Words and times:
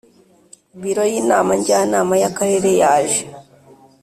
Biro 0.81 1.03
y 1.11 1.13
Inama 1.21 1.51
Njyanama 1.59 2.13
y 2.21 2.25
Akarere 2.29 2.71
yaje 2.81 3.23